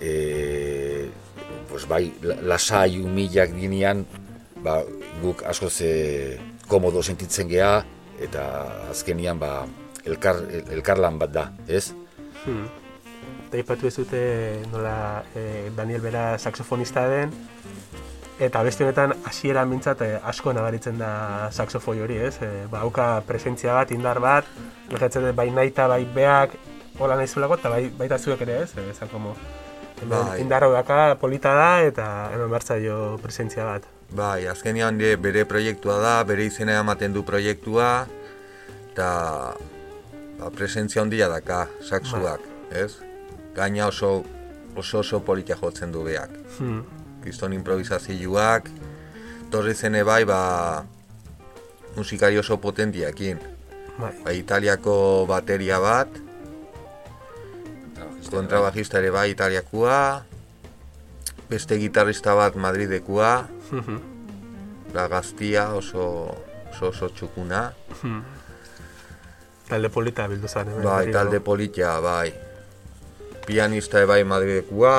e, 0.00 1.08
pues 1.68 1.86
bai, 1.88 2.12
lasai 2.44 3.00
humilak 3.00 3.54
dinean, 3.56 4.04
ba, 4.62 4.82
guk 5.22 5.42
asko 5.48 5.70
ze 5.70 6.38
komodo 6.68 7.02
sentitzen 7.02 7.48
gea, 7.48 7.80
eta 8.20 8.44
azkenian 8.92 9.40
ba, 9.40 9.64
elkar, 10.04 10.42
elkarlan 10.74 11.18
bat 11.18 11.32
da, 11.32 11.48
ez? 11.66 11.90
Hmm. 12.44 12.68
Eta 13.48 13.60
ipatu 13.60 13.88
ez 13.88 13.96
dute 13.96 14.20
nola 14.72 15.22
e, 15.36 15.70
Daniel 15.76 16.00
Bera 16.04 16.38
saxofonista 16.38 17.06
den, 17.10 17.32
eta 18.42 18.62
beste 18.66 18.84
honetan 18.84 19.14
hasiera 19.28 19.62
mintzat 19.68 20.02
eh, 20.02 20.18
asko 20.26 20.52
nabaritzen 20.56 20.98
da 20.98 21.48
saxofoi 21.54 22.00
hori, 22.02 22.18
ez? 22.26 22.34
E, 22.42 22.50
ba, 22.70 22.82
auka 22.86 23.06
presentzia 23.26 23.76
bat, 23.76 23.92
indar 23.94 24.18
bat, 24.22 24.48
lehetzen 24.90 25.28
bai 25.36 25.48
naita, 25.54 25.86
bai 25.90 26.02
beak, 26.14 26.56
hola 26.98 27.16
nahi 27.18 27.30
zulako, 27.30 27.60
eta 27.60 27.70
bai, 27.72 27.84
baita 27.98 28.18
zuek 28.18 28.42
ere, 28.46 28.62
ez? 28.64 28.72
E, 28.78 29.08
como, 29.12 29.36
bai. 30.02 30.40
indarro 30.42 30.72
daka, 30.74 31.14
polita 31.20 31.54
da, 31.54 31.70
eta 31.86 32.06
hemen 32.34 32.50
bartza 32.50 32.78
jo 32.82 33.18
presentzia 33.22 33.66
bat. 33.68 33.86
Bai, 34.12 34.46
azkenean 34.50 34.98
bere 34.98 35.44
proiektua 35.48 36.00
da, 36.02 36.16
bere 36.28 36.48
izena 36.50 36.80
ematen 36.80 37.14
du 37.14 37.22
proiektua, 37.28 37.92
eta 38.90 39.10
ba, 40.40 40.50
presentzia 40.50 41.04
handia 41.04 41.30
daka, 41.30 41.68
saxuak, 41.86 42.42
bai. 42.72 42.82
ez? 42.86 42.98
Gaina 43.54 43.86
oso 43.86 44.22
oso 44.74 45.02
oso 45.04 45.20
politia 45.20 45.54
jotzen 45.60 45.92
du 45.92 46.02
beak. 46.02 46.34
Hmm 46.58 47.01
kriston 47.22 47.54
improvisazioak, 47.56 48.68
torri 49.50 49.74
zene 49.74 50.02
bai, 50.04 50.24
ba, 50.26 50.84
musikari 51.96 52.38
oso 52.38 52.58
potentiakin. 52.58 53.40
Bai. 53.98 54.12
Ba, 54.24 54.32
italiako 54.32 55.24
bateria 55.28 55.78
bat, 55.80 56.22
kontrabajista 58.32 58.98
ere 58.98 59.10
bai 59.12 59.30
italiakua, 59.32 60.24
beste 61.50 61.76
gitarrista 61.80 62.34
bat 62.38 62.56
madridekua, 62.56 63.32
mhm. 63.70 63.98
la 64.96 65.08
gaztia 65.08 65.68
oso, 65.76 66.06
oso, 66.72 66.88
oso 66.88 67.10
txukuna. 67.12 67.66
Mhm. 67.98 68.22
Talde 69.68 69.88
polita 69.88 70.26
bildu 70.28 70.48
zan, 70.48 70.72
Bai, 70.84 71.12
talde 71.12 71.40
polita, 71.40 72.00
bai. 72.04 72.32
Pianista 73.46 74.00
ere 74.00 74.08
bai 74.10 74.24
madridekua, 74.24 74.96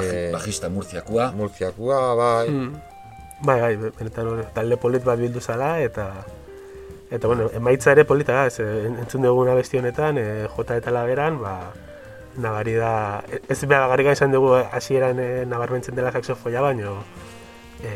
eh, 0.00 0.30
bajista 0.32 0.70
murziakua. 0.72 1.32
Murziakua, 1.36 2.00
bai. 2.14 2.48
Mm. 2.48 2.72
Bai, 3.42 3.58
bai, 3.60 3.90
benetan 3.98 4.30
hori, 4.30 4.46
talde 4.54 4.78
polit 4.78 5.04
bat 5.04 5.18
bildu 5.18 5.40
zala, 5.40 5.74
eta... 5.82 6.08
Eta, 7.12 7.28
bueno, 7.28 7.50
emaitza 7.52 7.92
ere 7.92 8.06
polita 8.08 8.32
da, 8.32 8.46
ez, 8.48 8.58
eh, 8.64 8.86
entzun 8.88 9.26
dugu 9.26 9.44
besti 9.44 9.76
honetan, 9.76 10.16
e, 10.16 10.46
jota 10.56 10.78
eta 10.80 10.90
laberan, 10.90 11.36
ba, 11.42 11.72
nabari 12.40 12.72
da... 12.72 13.22
Ez 13.48 13.58
behar 13.66 13.90
garrika 13.90 14.14
izan 14.16 14.32
dugu 14.32 14.54
hasieran 14.54 15.20
e, 15.20 15.44
nabarmentzen 15.44 15.94
dela 15.94 16.12
saxofoia, 16.12 16.62
baino... 16.62 17.02
E, 17.82 17.92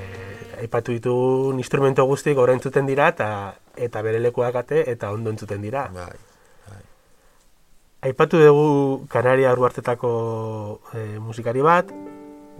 aipatu 0.60 0.92
ditu 0.92 1.14
instrumento 1.56 2.04
guztik 2.08 2.36
gora 2.36 2.54
entzuten 2.56 2.86
dira, 2.86 3.08
eta, 3.12 3.28
eta 3.76 4.02
bere 4.02 4.20
lekuak 4.20 4.56
ate, 4.56 4.84
eta 4.90 5.12
ondo 5.12 5.30
entzuten 5.30 5.62
dira. 5.62 5.86
Bai. 5.94 6.35
Aipatu 8.06 8.38
dugu 8.38 9.06
Kanaria 9.10 9.50
arruartetako 9.50 10.80
e, 10.94 11.18
musikari 11.18 11.62
bat, 11.64 11.88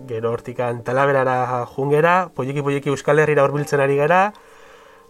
gero 0.08 0.32
hortikan 0.34 0.80
talaberara 0.82 1.64
jungera, 1.70 2.32
poieki 2.34 2.64
poieki 2.66 2.90
Euskal 2.90 3.22
Herriera 3.22 3.44
horbiltzen 3.46 3.78
ari 3.84 3.94
gara, 4.00 4.32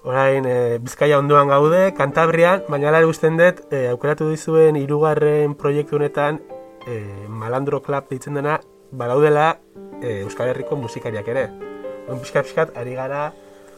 orain 0.05 0.45
e, 0.45 0.77
Bizkaia 0.85 1.17
ondoan 1.23 1.49
gaude, 1.49 1.95
Kantabrian, 1.97 2.67
baina 2.69 2.93
lare 2.93 3.09
usten 3.09 3.41
dut, 3.41 3.63
e, 3.73 3.87
aukeratu 3.95 4.29
dizuen 4.29 4.77
hirugarren 4.77 5.57
proiektu 5.57 5.97
honetan, 5.97 6.43
e, 6.85 7.01
Malandro 7.29 7.81
Club 7.81 8.13
ditzen 8.13 8.37
dena, 8.37 8.59
balaudela 8.93 9.55
e, 10.03 10.21
Euskal 10.27 10.53
Herriko 10.53 10.77
musikariak 10.77 11.33
ere. 11.33 11.47
On 12.13 12.21
pixkat 12.21 12.45
pixkat 12.45 12.77
ari 12.77 12.93
gara 12.99 13.31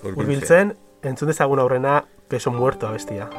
hurbiltzen, 0.03 0.75
entzun 1.07 1.31
dezagun 1.31 1.63
aurrena 1.63 2.01
peso 2.29 2.51
muerto 2.51 2.91
abestia. 2.91 3.31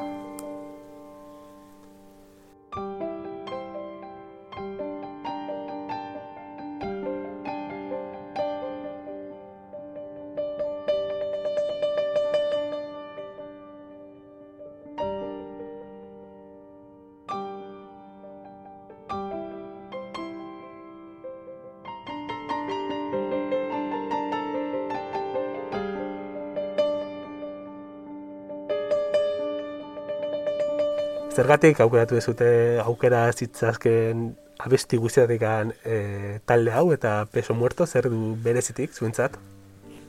Zergatik 31.35 31.79
aukeratu 31.79 32.17
dezute 32.17 32.49
aukera 32.83 33.27
zitzazken 33.31 34.29
abesti 34.59 34.97
guztiatik 34.99 35.43
e, 35.85 36.39
talde 36.45 36.71
hau 36.75 36.91
eta 36.93 37.25
peso 37.31 37.53
muerto 37.55 37.85
zer 37.85 38.09
du 38.09 38.35
berezitik 38.43 38.91
zuentzat? 38.93 39.37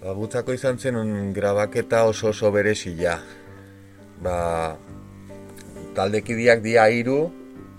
Ba, 0.00 0.14
gutzako 0.16 0.56
izan 0.56 0.78
zen 0.78 0.96
un 0.96 1.32
grabaketa 1.32 2.04
oso 2.08 2.30
oso 2.30 2.50
berezia. 2.50 3.18
Ba, 4.24 4.76
taldekidiak 5.94 6.62
dia 6.64 6.88
iru, 6.90 7.30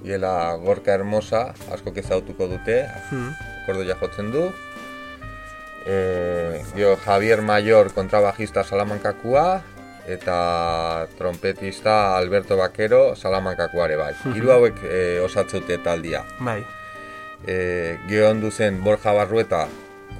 hiela 0.05 0.55
gorka 0.61 0.93
hermosa, 0.93 1.51
asko 1.73 1.93
kezautuko 1.93 2.47
dute, 2.47 2.83
hmm. 3.09 3.31
akordo 3.63 3.83
jotzen 3.83 4.31
du. 4.31 4.49
e, 5.85 6.61
gio, 6.75 6.95
Javier 6.97 7.41
Mayor 7.41 7.91
kontrabajista 7.93 8.63
salamankakua, 8.63 9.61
eta 10.07 11.07
trompetista 11.17 12.17
Alberto 12.17 12.57
Bakero 12.57 13.15
salamankakuare 13.15 13.95
bai. 13.95 14.13
Hiru 14.35 14.51
hauek 14.51 14.83
e, 14.83 15.19
osatzute 15.23 15.77
taldia. 15.83 16.23
Bai. 16.39 16.61
E, 17.45 17.97
gio 18.07 18.29
ondu 18.29 18.51
zen 18.51 18.81
Borja 18.83 19.13
Barrueta 19.17 19.67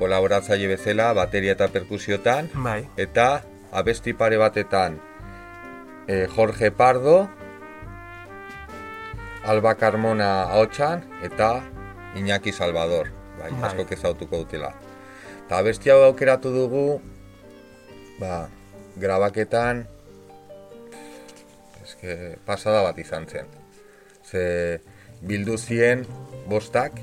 kolaboratzaile 0.01 0.71
bezala, 0.71 1.11
bateria 1.13 1.53
eta 1.53 1.67
perkusiotan, 1.69 2.50
Bai. 2.53 2.79
eta 2.97 3.43
abesti 3.71 4.13
pare 4.17 4.39
batetan 4.41 4.97
e, 6.07 6.25
Jorge 6.25 6.71
Pardo, 6.71 7.29
Alba 9.45 9.75
Carmona 9.75 10.43
ahotsan 10.43 11.05
eta 11.25 11.61
Iñaki 12.15 12.51
Salvador, 12.51 13.11
bai, 13.39 13.51
Bai. 13.51 13.69
asko 13.69 13.85
ezautuko 13.93 14.43
dutela. 14.43 14.73
Eta 15.45 15.61
abesti 15.61 15.89
hau 15.89 16.01
aukeratu 16.07 16.51
dugu, 16.53 17.01
ba, 18.19 18.47
grabaketan, 19.01 19.86
eske, 21.84 22.38
pasada 22.46 22.84
bat 22.86 22.98
izan 23.01 23.25
zen. 23.27 23.50
Ze 24.24 24.79
bildu 25.22 25.58
zien 25.58 26.05
bostak, 26.50 27.01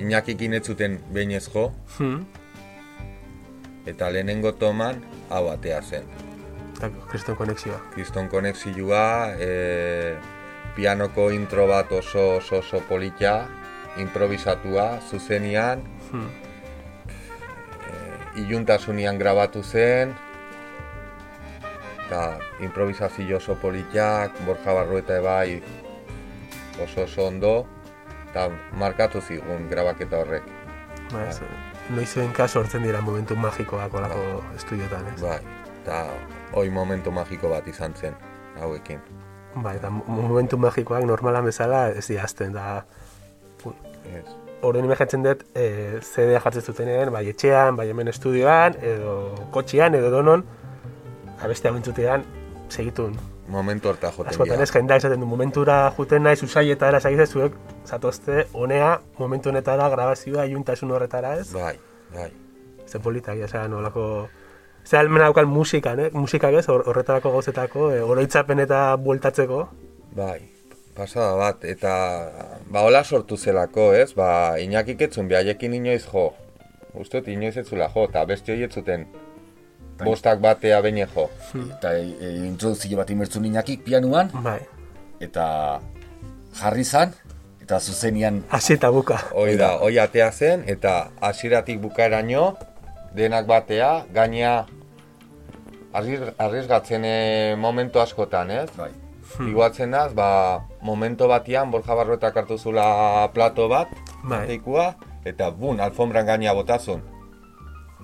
Iñakikin 0.00 0.54
ez 0.56 0.64
zuten 0.64 0.98
behin 1.12 1.38
Hmm. 1.98 2.24
eta 3.86 4.10
lehenengo 4.10 4.52
toman 4.54 5.02
hau 5.28 5.48
atea 5.50 5.82
zen. 5.82 6.04
Kriston 7.10 7.36
konexioa. 7.36 7.80
Kriston 7.94 8.28
konexioa, 8.28 9.34
e, 9.38 10.16
pianoko 10.76 11.30
intro 11.30 11.66
bat 11.66 11.92
oso 11.92 12.36
oso, 12.36 12.58
oso 12.58 12.80
polita, 12.88 13.48
improvisatua, 13.98 15.00
zuzenian, 15.10 15.82
Hmm. 16.12 16.28
iluntasunean 18.36 19.18
grabatu 19.18 19.62
zen, 19.62 20.14
eta 22.10 22.38
improvisazio 22.58 23.36
oso 23.36 23.54
politak, 23.54 24.34
Borja 24.44 24.72
Barrueta 24.74 25.16
ebai 25.20 25.62
oso 26.82 27.04
oso 27.04 27.26
ondo, 27.28 27.66
eta 28.30 28.48
markatu 28.74 29.20
zigun 29.22 29.68
grabaketa 29.70 30.18
horrek. 30.18 30.42
Bai, 31.12 31.28
ez, 31.28 31.38
noizen 31.94 32.32
kaso 32.34 32.58
hortzen 32.60 32.82
dira 32.82 33.00
momentu 33.00 33.36
magikoak 33.38 33.94
olako 33.94 34.42
estudiotan, 34.56 35.06
ez? 35.14 35.20
Bai, 35.22 35.38
eta 35.84 36.02
hoi 36.58 36.68
momentu 36.74 37.14
magiko 37.14 37.52
bat 37.52 37.68
izan 37.70 37.94
zen, 37.94 38.18
hauekin. 38.58 38.98
Bai, 39.54 39.76
eta 39.78 39.90
mo- 39.94 40.02
momentu 40.10 40.58
magikoak 40.58 41.06
normalan 41.06 41.46
bezala 41.46 41.90
ez 41.90 42.08
dira 42.08 42.26
azten, 42.26 42.58
da... 42.58 42.84
Ez. 44.10 44.24
Horren 44.66 44.84
imaginatzen 44.84 45.22
dut, 45.22 45.46
e, 45.54 46.00
CD 46.02 46.34
jartzen 46.42 46.66
zutenean, 46.66 47.12
bai 47.14 47.28
etxean, 47.30 47.76
bai 47.78 47.86
hemen 47.92 48.10
estudioan, 48.10 48.74
edo 48.82 49.14
kotxean, 49.54 49.94
edo 49.94 50.10
donon, 50.10 50.42
abeste 51.42 51.68
hau 51.68 51.76
entzutean, 51.76 52.24
segitun. 52.68 53.16
Momentu 53.50 53.88
horta 53.90 54.10
joten 54.14 54.30
Askotan 54.30 54.52
dira. 54.58 54.62
ez, 54.62 54.70
jendak 54.72 55.00
esaten 55.02 55.20
du, 55.20 55.26
momentura 55.26 55.78
juten 55.96 56.22
nahi 56.22 56.36
zuzaietara, 56.36 56.98
esagize 56.98 57.26
zuek, 57.26 57.52
zatozte, 57.86 58.44
honea, 58.52 59.00
momentu 59.18 59.48
honetara, 59.50 59.88
grabazioa, 59.90 60.44
iuntasun 60.46 60.90
horretara, 60.94 61.34
ez? 61.40 61.48
Bai, 61.52 61.74
bai. 62.14 62.28
Ze 62.86 62.98
politak, 62.98 63.38
ja, 63.38 63.48
zera, 63.48 63.66
nolako... 63.68 64.28
Ze 64.84 64.96
almena 64.96 65.24
daukan 65.28 65.46
musikan, 65.48 65.98
eh? 66.00 66.10
Musikak 66.12 66.54
ez, 66.56 66.66
hor- 66.68 66.86
horretarako 66.88 67.30
gauzetako, 67.34 67.90
e, 67.92 67.98
oroitzapen 68.02 68.62
eta 68.62 68.96
bueltatzeko. 68.96 69.58
Bai, 70.16 70.38
pasada 70.96 71.34
bat, 71.36 71.64
eta 71.68 71.92
ba 72.70 72.80
hola 72.86 73.02
sortu 73.04 73.36
zelako, 73.36 73.90
ez? 73.94 74.14
Ba, 74.16 74.56
Iñakik 74.58 75.02
etzun 75.08 75.28
behaiekin 75.28 75.74
inoiz 75.74 76.06
jo. 76.12 76.30
Ustot 76.94 77.28
inoiz 77.28 77.56
etzula 77.60 77.90
jo, 77.92 78.06
eta 78.08 78.24
beste 78.24 78.52
hori 78.54 78.64
etzuten 78.66 79.04
bostak 80.04 80.40
batea 80.40 80.80
behin 80.82 81.06
jo. 81.14 81.28
Eta 81.76 81.94
e, 81.96 82.06
e, 82.20 82.30
introduzio 82.48 82.96
bat 83.00 83.10
imertzun 83.10 83.44
inakik 83.44 83.84
pianuan, 83.84 84.30
Bai, 84.44 84.60
eta 85.20 85.80
jarri 86.60 86.84
zan, 86.84 87.12
eta 87.62 87.80
zuzenian 87.80 88.42
hasi 88.50 88.74
eta 88.74 88.90
buka. 88.90 89.20
Hoi 89.32 89.56
da, 89.56 89.76
hoi 89.78 89.98
atea 89.98 90.30
zen, 90.32 90.64
eta 90.66 91.10
hasieratik 91.20 91.80
bukaeraino, 91.80 92.56
denak 93.14 93.46
batea, 93.46 94.06
gaina 94.14 94.66
arriesgatzen 95.92 97.04
e, 97.04 97.54
momentu 97.58 98.00
askotan, 98.00 98.50
ez? 98.50 98.68
bai, 98.76 98.90
Iguatzen 99.46 99.90
naz, 99.94 100.10
ba, 100.14 100.66
momento 100.82 101.28
batian 101.30 101.70
Borja 101.70 101.94
Barruetak 101.94 102.36
hartu 102.36 102.58
zula 102.58 103.30
plato 103.34 103.68
bat, 103.70 103.88
Bai. 104.24 104.58
eta 105.24 105.50
bun, 105.50 105.80
alfombran 105.80 106.26
gaina 106.26 106.52
botazun. 106.54 107.02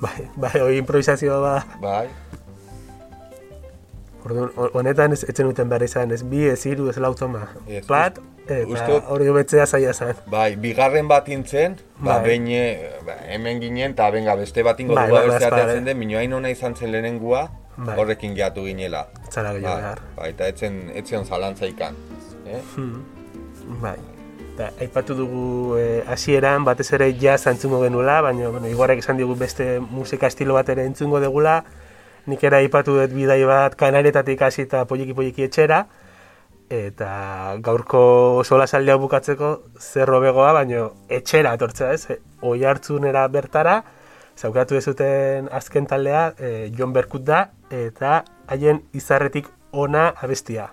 Bai, 0.01 0.29
bai, 0.37 0.61
hori 0.61 0.77
improvisazioa 0.79 1.41
ba. 1.41 1.67
Bai, 1.81 2.09
Orduan, 4.27 4.51
ho- 4.59 4.71
honetan 4.75 5.13
ez 5.15 5.23
etzen 5.31 5.47
duten 5.47 5.69
behar 5.71 5.85
izan, 5.87 6.11
ez 6.11 6.23
bi, 6.27 6.41
ez 6.51 6.59
hiru, 6.67 6.89
ez 6.91 6.97
lau 6.99 7.13
toma. 7.15 7.45
Ez, 7.71 7.85
Plat, 7.87 8.17
eta 8.47 8.97
hori 9.15 9.29
hobetzea 9.31 9.67
zaila 9.67 9.93
zen. 9.95 10.17
bai, 10.27 10.57
bigarren 10.57 11.07
bat 11.09 11.29
intzen, 11.29 11.77
ba, 11.99 12.17
Bai. 12.17 12.25
behin, 12.25 12.49
e, 12.49 12.91
ba, 13.07 13.15
hemen 13.29 13.61
ginen, 13.61 13.93
eta 13.95 14.11
benga, 14.11 14.35
beste 14.35 14.63
bat 14.67 14.81
ingo 14.81 14.95
Bai, 14.95 15.07
dugu 15.09 15.29
bai, 15.29 15.51
bai, 15.51 15.81
den, 15.85 15.99
minoain 15.99 16.33
hona 16.33 16.51
izan 16.51 16.75
zen 16.75 16.91
lehenengua, 16.93 17.51
Bai. 17.77 17.97
horrekin 17.99 18.35
gehiatu 18.35 18.65
ginela. 18.67 19.07
Zara 19.31 19.53
gehiago 19.53 19.75
Bai, 19.75 19.83
behar. 19.83 20.01
bai, 20.17 20.31
eta 20.31 20.49
etzen, 20.49 20.91
etzen 20.95 21.25
zalantza 21.25 21.67
ikan. 21.67 21.95
Eh? 22.47 22.61
Bai. 23.81 23.97
Eta, 24.57 24.71
aipatu 24.81 25.13
dugu 25.13 25.77
eh, 25.77 26.03
hasieran 26.09 26.65
batez 26.65 26.87
ere 26.97 27.11
jazz 27.21 27.43
entzungo 27.51 27.83
genuela, 27.83 28.23
baina 28.25 28.49
bueno, 28.49 28.71
Igorrek 28.73 29.03
esan 29.03 29.19
digu 29.21 29.35
beste 29.37 29.67
musika 29.85 30.31
estilo 30.33 30.55
bat 30.57 30.71
ere 30.73 30.87
entzungo 30.89 31.19
degula. 31.21 31.59
Nik 32.25 32.45
ere 32.49 32.63
aipatu 32.63 32.95
dut 32.97 33.13
bidai 33.13 33.43
bat 33.45 33.75
kanaretatik 33.77 34.41
hasi 34.41 34.63
eta 34.65 34.87
poliki 34.89 35.13
poliki 35.13 35.45
etxera. 35.45 35.83
Eta 36.73 37.09
gaurko 37.61 38.01
sola 38.45 38.65
hau 38.65 38.99
bukatzeko 38.99 39.51
zer 39.79 40.09
hobegoa, 40.09 40.55
baina 40.55 40.89
etxera 41.11 41.53
etortzea 41.53 41.93
ez. 41.93 42.07
E, 42.09 42.17
Oi 42.41 42.65
hartzunera 42.65 43.27
bertara, 43.29 43.83
zaukatu 44.39 44.75
dezuten 44.75 45.51
azken 45.53 45.85
taldea, 45.85 46.33
e, 46.39 46.71
Jon 46.73 46.95
Berkut 46.95 47.29
da, 47.29 47.51
eta 47.69 48.25
haien 48.47 48.81
izarretik 48.95 49.53
ona 49.73 50.15
abestia. 50.17 50.71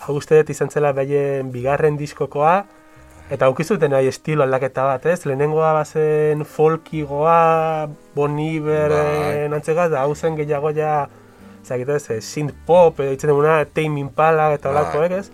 Hau 0.00 0.18
uste 0.20 0.36
dut 0.36 0.50
izan 0.50 0.68
zela 0.68 0.92
behaien 0.92 1.50
bigarren 1.50 1.96
diskokoa, 1.96 2.66
eta 3.30 3.46
aukizuten 3.46 3.92
nahi 3.94 4.10
estilo 4.10 4.42
aldaketa 4.42 4.84
bat, 4.88 5.06
ez? 5.06 5.24
Lehenengoa 5.26 5.72
bazen 5.78 6.44
folkigoa, 6.44 7.88
Bon 8.14 8.38
Iveren 8.42 9.50
Bai. 9.50 9.58
antzeka, 9.60 9.88
da 9.88 10.02
hau 10.02 10.14
zen 10.14 10.36
gehiago 10.36 10.72
ja, 10.74 11.04
zagitu 11.64 11.94
ez, 11.94 12.10
eh, 12.10 12.20
synth 12.20 12.56
pop, 12.66 12.98
edo 13.00 13.14
ditzen 13.14 13.30
duguna, 13.30 13.60
Tame 13.64 14.02
Impala 14.02 14.50
eta 14.54 14.72
Bai. 14.72 14.82
olakoek, 14.82 15.12
ez? 15.20 15.30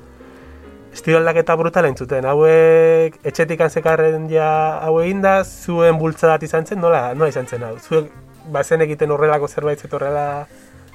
Estilo 0.92 1.18
aldaketa 1.18 1.56
brutala 1.56 1.88
entzuten, 1.92 2.24
hauek 2.24 3.18
etxetik 3.24 3.60
antzekarren 3.64 4.28
ja 4.32 4.50
hau 4.84 5.00
egin 5.00 5.24
da, 5.24 5.42
zuen 5.44 5.98
bultzadat 6.00 6.44
izan 6.44 6.68
zen, 6.68 6.80
nola, 6.80 7.14
nola 7.14 7.32
izan 7.32 7.48
zen 7.48 7.64
hau? 7.64 7.74
Zuek 7.80 8.12
bazen 8.52 8.84
egiten 8.84 9.10
horrelako 9.10 9.48
zerbait 9.48 9.80
zetorrela 9.80 10.46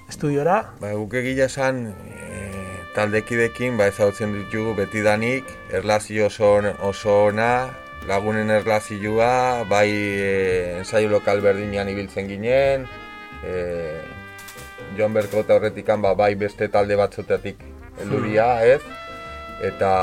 estudiora? 0.09 0.61
Ba, 0.81 0.93
guk 0.97 1.13
egia 1.21 1.45
esan, 1.49 1.87
e, 2.09 2.50
taldekidekin, 2.95 3.77
ba, 3.79 3.87
ezagutzen 3.91 4.33
ditugu 4.35 4.75
betidanik, 4.75 5.47
erlazio 5.71 6.27
oso, 6.27 6.53
oso 6.87 7.17
ona, 7.29 7.69
lagunen 8.07 8.49
erlazioa, 8.49 9.63
bai 9.69 9.89
e, 9.91 10.31
ensaio 10.79 11.11
lokal 11.11 11.41
berdinean 11.41 11.89
ibiltzen 11.91 12.27
ginen, 12.31 12.87
e, 13.45 13.55
Jon 14.97 15.13
Berkota 15.13 15.55
horretikan, 15.55 16.01
ba, 16.03 16.15
bai 16.15 16.33
beste 16.35 16.67
talde 16.67 16.97
batzutatik 16.99 17.61
helduria, 18.01 18.49
ez? 18.65 18.81
Eta 19.63 19.93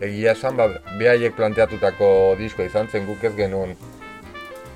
egia 0.00 0.34
esan, 0.34 0.56
ba, 0.58 0.70
behaiek 0.98 1.36
planteatutako 1.38 2.34
diskoa 2.40 2.66
izan 2.66 2.90
zen 2.90 3.06
guk 3.06 3.24
ez 3.24 3.34
genuen, 3.38 3.76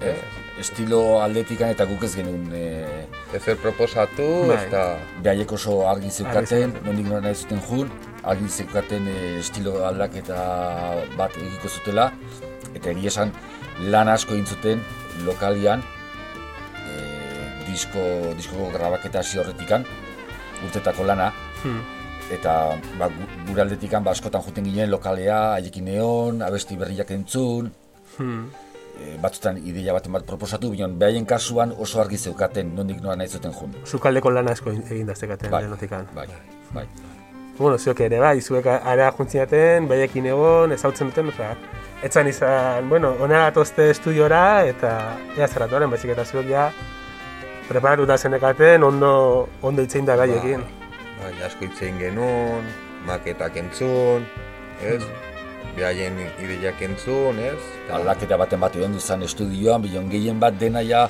ez? 0.04 0.43
Estilo 0.60 1.20
aldetikan 1.22 1.72
eta 1.74 1.84
guk 1.88 2.04
ez 2.06 2.12
genuen 2.14 2.44
e, 2.54 2.64
Ezer 3.34 3.56
proposatu, 3.58 4.26
Bai. 4.48 4.56
ez 4.56 4.70
da... 4.70 4.82
behaiek 5.24 5.50
oso 5.56 5.80
argi 5.90 6.10
zeukaten, 6.10 6.74
nondik 6.86 7.08
nora 7.10 7.20
nahi 7.26 7.34
zuten 7.34 7.60
jun, 7.68 7.90
argi 8.22 8.48
zeukaten 8.48 9.08
e, 9.10 9.16
estilo 9.40 9.80
aldaketa 9.88 10.38
bat 11.18 11.34
egiko 11.40 11.68
zutela, 11.68 12.12
eta 12.74 12.92
egia 12.94 13.10
esan 13.10 13.32
lan 13.90 14.08
asko 14.12 14.34
egin 14.36 14.46
zuten 14.46 14.84
lokalian, 15.26 15.82
e, 16.86 16.94
disko, 17.66 18.04
diskoko 18.38 18.70
grabaketa 18.76 19.24
hasi 19.24 19.38
horretikan, 19.42 19.84
urtetako 20.64 21.04
lana, 21.10 21.32
Hmm. 21.64 21.80
eta 22.30 22.76
ba, 22.98 23.06
gu- 23.08 23.28
gure 23.48 23.62
aldetikan 23.62 24.04
ba, 24.04 24.10
askotan 24.12 24.42
juten 24.44 24.64
ginen 24.68 24.90
lokalea, 24.92 25.54
haiekin 25.56 25.88
egon, 25.88 26.42
abesti 26.42 26.76
berriak 26.76 27.10
entzun, 27.10 27.72
Hmm. 28.18 28.44
E, 29.00 29.16
batzutan 29.22 29.59
ideia 29.59 29.92
baten 29.96 30.12
bat 30.12 30.24
proposatu, 30.26 30.70
bion 30.70 30.98
behaien 30.98 31.26
kasuan 31.26 31.72
oso 31.78 32.00
argi 32.00 32.18
zeukaten 32.18 32.74
nondik 32.76 33.00
nora 33.02 33.16
nahi 33.16 33.28
zuten 33.28 33.52
jun. 33.52 33.74
Zukaldeko 33.87 34.30
lan 34.30 34.48
asko 34.48 34.70
egin 34.70 35.07
daztekaten 35.07 35.50
Bai, 35.50 35.62
denotikan. 35.64 36.07
bai, 36.14 36.26
bai. 36.74 36.87
bueno, 37.59 37.78
zuek 37.78 38.00
ere 38.00 38.18
bai, 38.20 38.40
zuek 38.40 38.66
ara 38.66 39.12
juntzinaten, 39.16 39.88
baiekin 39.88 40.26
egon, 40.26 40.72
ezautzen 40.72 41.11
duten, 41.12 41.28
oza, 41.28 41.54
etzan 42.02 42.26
izan, 42.28 42.88
bueno, 42.90 43.14
onera 43.20 43.52
tozte 43.52 43.90
estudiora, 43.90 44.64
eta 44.66 45.16
ea 45.38 45.46
zerratuaren, 45.48 45.90
baizik 45.90 46.11
eta 46.16 46.24
zuek 46.24 46.48
ja, 46.50 46.70
preparatuta 47.68 48.18
zenekaten, 48.18 48.83
ondo, 48.83 49.48
ondo 49.62 49.83
itzein 49.83 50.04
da 50.04 50.16
baiekin. 50.16 50.64
Bai, 51.20 51.30
bai, 51.30 51.44
asko 51.46 51.64
itzein 51.64 51.98
genuen, 51.98 52.66
maketak 53.07 53.57
entzun, 53.57 54.26
ez? 54.83 54.98
Mm. 55.00 55.33
Behaien 55.74 56.20
ideiak 56.38 56.82
entzun, 56.87 57.38
ez? 57.42 57.58
Aldaketa 57.90 58.38
baten 58.38 58.60
bat 58.62 58.76
egon 58.78 58.94
duzan 58.94 59.24
estudioan, 59.26 59.82
bion 59.82 60.06
gehien 60.10 60.38
bat 60.40 60.54
dena 60.58 60.82
ja 60.87 61.08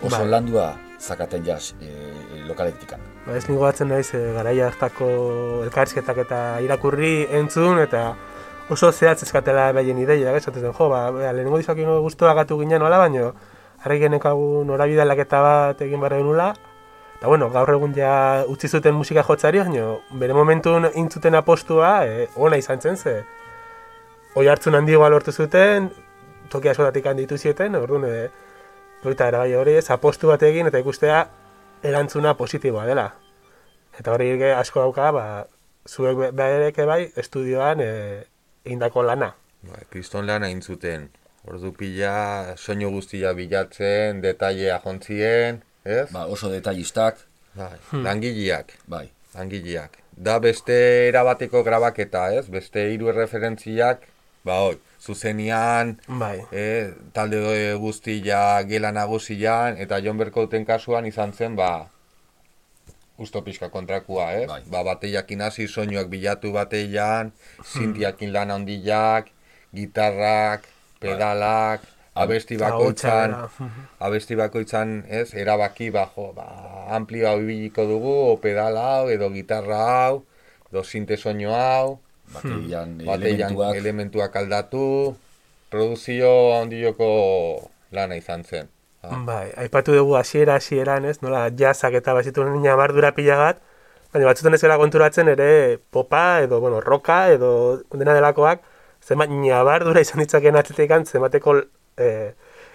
oso 0.00 0.22
bai. 0.22 0.28
landua 0.28 0.70
zakaten 1.00 1.44
jaz 1.44 1.74
e, 1.80 1.90
lokaletikan. 2.48 3.00
Ba, 3.26 3.36
ez 3.36 3.44
nigo 3.48 3.60
batzen 3.64 3.90
naiz 3.92 4.08
e, 4.14 4.22
garaia 4.36 4.70
hartako 4.70 5.08
elkarizketak 5.66 6.22
eta 6.24 6.40
irakurri 6.64 7.26
entzun 7.40 7.82
eta 7.82 8.14
oso 8.70 8.90
zehatz 8.92 9.22
eskatela 9.22 9.70
behien 9.72 9.98
ideia, 9.98 10.32
ez 10.34 10.44
zen, 10.44 10.72
jo, 10.72 10.88
ba, 10.88 11.10
lehenengo 11.12 11.58
dizak 11.60 11.78
ino 11.78 12.00
guztua 12.02 12.34
gatu 12.34 12.58
ginen 12.58 12.80
nola, 12.82 12.98
baino, 12.98 13.34
harri 13.84 14.00
genekagu 14.00 14.64
norabide 14.64 15.04
aldaketa 15.04 15.42
bat 15.42 15.82
egin 15.86 16.00
barra 16.00 16.18
nula, 16.18 16.54
eta 17.18 17.28
bueno, 17.28 17.50
gaur 17.50 17.70
egun 17.76 17.94
ja 17.94 18.44
utzi 18.48 18.68
zuten 18.68 18.94
musika 18.94 19.22
jotzari, 19.22 19.62
baino, 19.62 20.00
bere 20.10 20.34
momentun 20.34 20.88
intzuten 20.94 21.38
apostua, 21.38 21.92
e, 22.06 22.26
ona 22.34 22.58
izan 22.58 22.80
zen, 22.80 22.96
ze, 22.96 23.20
oi 24.36 24.48
hartzun 24.52 24.76
handigoa 24.76 25.08
lortu 25.10 25.32
zuten, 25.32 25.88
toki 26.52 26.68
askotatik 26.68 27.06
handitu 27.08 27.38
zieten, 27.38 27.74
orduan, 27.74 28.04
e, 28.04 28.28
Eta 29.06 29.28
eragai 29.30 29.54
hori 29.54 29.76
ez, 29.78 29.84
apostu 29.94 30.30
bat 30.32 30.42
egin 30.42 30.66
eta 30.66 30.80
ikustea 30.82 31.20
erantzuna 31.86 32.32
positiboa 32.34 32.86
dela. 32.88 33.04
Eta 34.00 34.12
hori 34.12 34.32
asko 34.50 34.82
dauka, 34.82 35.10
ba, 35.14 35.24
zuek 35.86 36.32
behareke 36.34 36.86
bai, 36.88 37.12
estudioan 37.16 37.82
e, 37.84 37.90
indako 38.64 39.04
lana. 39.06 39.34
Ba, 39.68 39.78
kriston 39.92 40.26
lana 40.26 40.48
intzuten. 40.50 41.08
Ordu 41.46 41.70
pila, 41.76 42.56
soinu 42.56 42.90
guztia 42.90 43.32
bilatzen, 43.36 44.20
detailea 44.24 44.80
jontzien, 44.82 45.62
ez? 45.84 46.08
Ba, 46.10 46.26
oso 46.26 46.50
detailistak. 46.50 47.22
Bai, 47.54 47.76
hmm. 47.92 48.02
langileak. 48.02 48.74
Bai. 48.90 49.06
Langileak. 49.36 50.00
Da 50.16 50.40
beste 50.40 50.74
erabateko 51.12 51.62
grabaketa, 51.62 52.26
ez? 52.34 52.48
Beste 52.50 52.88
hiru 52.90 53.12
referentziak, 53.14 54.02
ba, 54.46 54.60
hoi, 54.62 54.78
zuzenian, 55.02 55.96
bai. 56.06 56.38
e, 56.54 56.94
talde 57.12 57.42
guztia 57.82 58.62
gela 58.70 58.92
nagusian, 58.94 59.76
eta 59.82 59.98
Jon 60.04 60.18
Berkouten 60.22 60.64
kasuan 60.68 61.06
izan 61.10 61.34
zen, 61.34 61.58
ba, 61.58 61.88
usto 63.18 63.42
pixka 63.42 63.72
kontrakua, 63.74 64.30
ez? 64.38 64.46
Bai. 64.48 64.62
Ba, 64.70 64.84
bateiakin 64.86 65.42
hasi 65.48 65.66
soinuak 65.66 66.08
bilatu 66.12 66.54
bateian, 66.54 67.34
zintiakin 67.64 68.32
lan 68.32 68.54
handiak, 68.54 69.32
gitarrak, 69.74 70.68
pedalak, 71.02 71.82
bai. 71.82 72.24
abesti 72.24 72.56
bakoitzan, 72.60 73.34
abesti 73.98 74.38
bakoitzan, 74.38 75.02
ez, 75.08 75.34
erabaki 75.34 75.90
bajo, 75.90 76.30
ba, 76.36 76.48
amplio 76.94 77.28
hau 77.28 77.40
dugu, 77.42 78.16
o 78.32 78.36
pedala 78.38 78.86
hau, 79.00 79.10
edo 79.10 79.30
gitarra 79.34 79.82
hau, 79.90 80.24
edo 80.70 80.84
zinte 80.84 81.16
soinu 81.16 81.50
hau, 81.50 81.98
baterian 82.34 82.96
hmm. 82.98 83.08
elementuak. 83.08 83.76
elementuak 83.76 84.36
aldatu, 84.36 85.16
produzio 85.70 86.32
handioko 86.60 87.10
lana 87.92 88.16
izan 88.16 88.44
zen. 88.44 88.68
Ah. 89.02 89.20
Bai, 89.26 89.52
aipatu 89.56 89.94
dugu 89.94 90.16
hasiera 90.18 90.56
hasieran, 90.58 91.04
ez? 91.04 91.20
Nola 91.22 91.46
jazzak 91.50 91.94
eta 91.94 92.14
basitu 92.16 92.44
nina 92.48 92.74
bardura 92.78 93.12
pilagat, 93.14 93.60
baina 94.12 94.26
batzuten 94.26 94.54
ez 94.54 94.62
gara 94.62 94.78
konturatzen 94.80 95.28
ere 95.28 95.78
popa 95.90 96.40
edo, 96.42 96.60
bueno, 96.60 96.80
roka 96.80 97.28
edo 97.30 97.82
dena 97.92 98.16
delakoak, 98.16 98.64
zenbat 99.02 99.30
nabardura 99.30 100.02
izan 100.02 100.24
ditzaken 100.24 100.58
atletik 100.58 100.92
zenbateko 101.06 101.60
eh, 101.96 102.34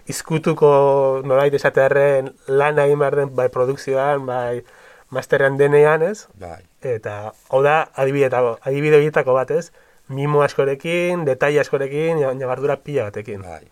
izkutuko 0.10 1.22
nolait 1.26 1.54
esatearen 1.54 2.32
lan 2.48 2.80
egin 2.80 3.00
behar 3.00 3.16
den, 3.16 3.36
bai, 3.36 3.50
produkzioan, 3.54 4.26
bai, 4.26 4.62
masterrean 5.10 5.58
denean, 5.58 6.02
ez? 6.02 6.28
Bai. 6.40 6.62
Eta, 6.82 7.34
hau 7.50 7.62
da, 7.62 7.92
adibidetako, 7.94 8.56
adibidetako 8.66 9.36
bat, 9.38 9.52
ez? 9.52 9.72
Mimo 10.10 10.42
askorekin, 10.42 11.26
detai 11.26 11.54
askorekin, 11.62 12.24
nabardura 12.40 12.80
pila 12.82 13.06
batekin. 13.10 13.44
Bai, 13.46 13.68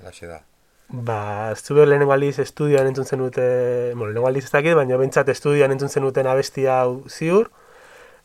alaxe 0.00 0.28
da. 0.30 0.40
Ba, 0.90 1.54
zube 1.54 1.84
lehenengo 1.86 2.12
aldiz 2.14 2.38
estudioan 2.42 2.88
entzun 2.90 3.06
zenute, 3.06 3.42
bueno, 3.94 4.10
lehenengo 4.10 4.28
aldiz 4.28 4.44
ez 4.46 4.52
dakit, 4.52 4.74
baina 4.74 4.98
bentsat 4.98 5.28
estudioan 5.28 5.74
entzun 5.74 5.90
zenuten 5.90 6.26
abestia 6.26 6.80
hau 6.82 7.04
ziur, 7.08 7.50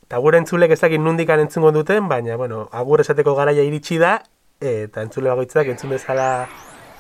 eta 0.06 0.22
gure 0.22 0.41
entzulek 0.41 0.74
ez 0.74 0.80
dakit 0.82 1.02
nundikan 1.02 1.41
entzungo 1.44 1.72
duten, 1.76 2.10
baina, 2.10 2.38
bueno, 2.41 2.68
agur 2.72 3.02
esateko 3.06 3.36
garaia 3.38 3.65
iritsi 3.65 4.00
da, 4.02 4.20
eta 4.62 5.06
entzule 5.06 5.30
bagoitzak 5.30 5.70
entzun 5.76 5.94
bezala 5.94 6.48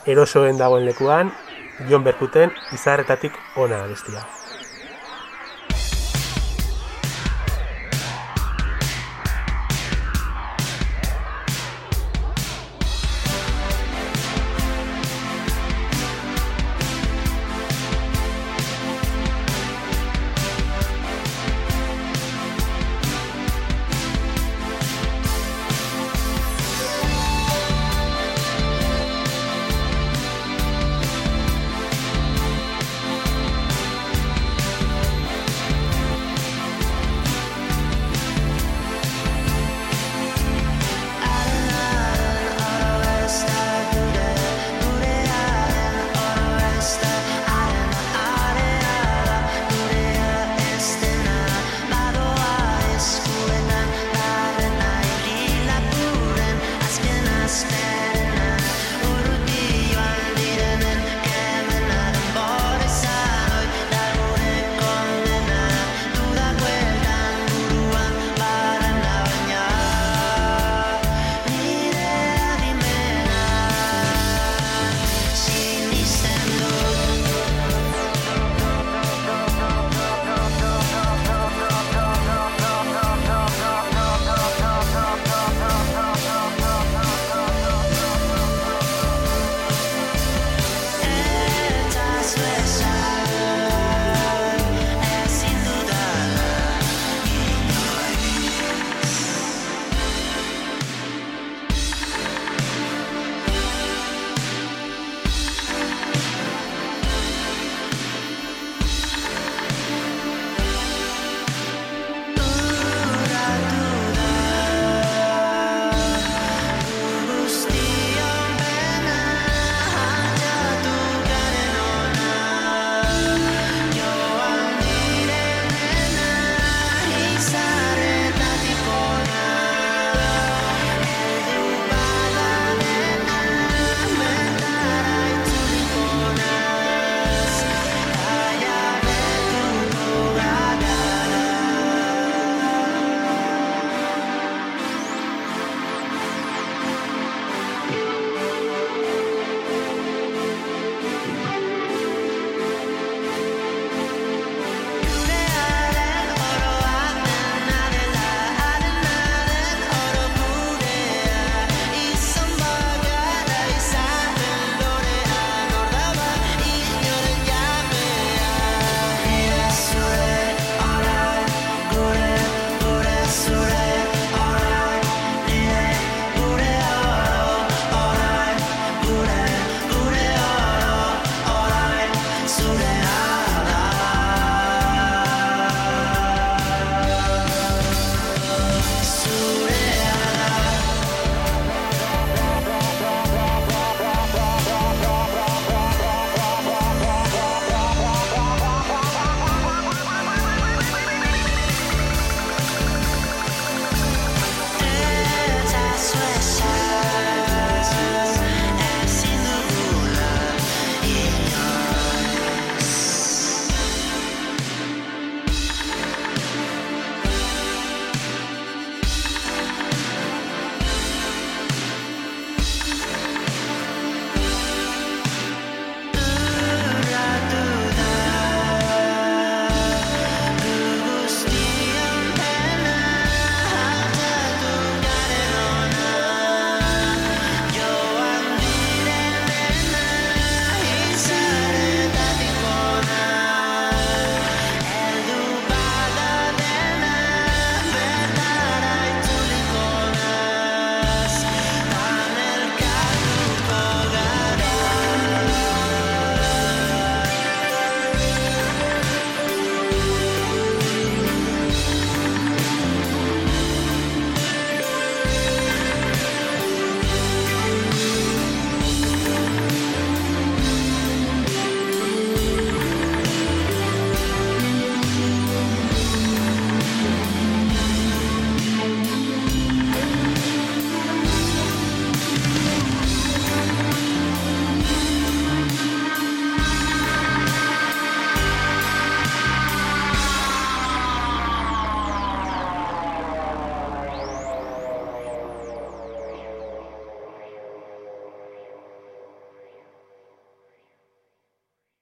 erosoen 0.05 0.57
dagoen 0.61 0.85
lekuan, 0.85 1.33
Jon 1.89 2.03
Berkuten, 2.05 2.53
izarretatik 2.73 3.33
ona 3.57 3.83
abestia. 3.83 4.21